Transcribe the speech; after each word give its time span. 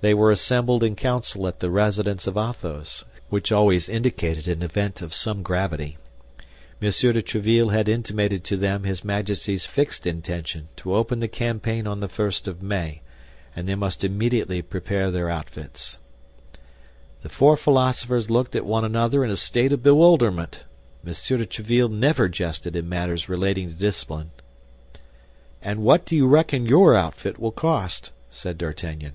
They 0.00 0.14
were 0.14 0.30
assembled 0.30 0.84
in 0.84 0.94
council 0.94 1.48
at 1.48 1.58
the 1.58 1.72
residence 1.72 2.28
of 2.28 2.36
Athos, 2.36 3.04
which 3.30 3.50
always 3.50 3.88
indicated 3.88 4.46
an 4.46 4.62
event 4.62 5.02
of 5.02 5.12
some 5.12 5.42
gravity. 5.42 5.98
M. 6.80 6.92
de 6.92 7.20
Tréville 7.20 7.72
had 7.72 7.88
intimated 7.88 8.44
to 8.44 8.56
them 8.56 8.84
his 8.84 9.02
Majesty's 9.02 9.66
fixed 9.66 10.06
intention 10.06 10.68
to 10.76 10.94
open 10.94 11.18
the 11.18 11.26
campaign 11.26 11.88
on 11.88 11.98
the 11.98 12.08
first 12.08 12.46
of 12.46 12.62
May, 12.62 13.00
and 13.56 13.68
they 13.68 13.74
must 13.74 14.04
immediately 14.04 14.62
prepare 14.62 15.10
their 15.10 15.28
outfits. 15.28 15.98
The 17.22 17.28
four 17.28 17.56
philosophers 17.56 18.30
looked 18.30 18.54
at 18.54 18.64
one 18.64 18.84
another 18.84 19.24
in 19.24 19.32
a 19.32 19.36
state 19.36 19.72
of 19.72 19.82
bewilderment. 19.82 20.62
M. 21.04 21.08
de 21.08 21.12
Tréville 21.44 21.90
never 21.90 22.28
jested 22.28 22.76
in 22.76 22.88
matters 22.88 23.28
relating 23.28 23.68
to 23.68 23.74
discipline. 23.74 24.30
"And 25.60 25.82
what 25.82 26.04
do 26.06 26.14
you 26.14 26.28
reckon 26.28 26.66
your 26.66 26.94
outfit 26.94 27.40
will 27.40 27.50
cost?" 27.50 28.12
said 28.30 28.56
D'Artagnan. 28.58 29.14